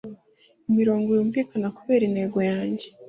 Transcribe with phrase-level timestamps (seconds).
[0.69, 2.87] Imirongo yumvikana kubera intego yanjye